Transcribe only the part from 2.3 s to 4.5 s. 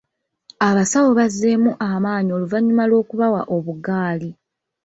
oluvannyuma lw'okubawa obuggaali.